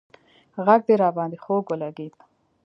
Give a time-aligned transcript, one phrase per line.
[0.65, 2.15] غږ دې راباندې خوږ ولگېد